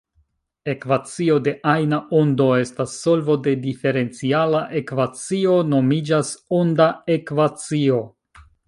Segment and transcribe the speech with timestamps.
[0.71, 8.07] Ekvacio de ajna ondo estas solvo de diferenciala ekvacio, nomiĝas "«onda ekvacio»".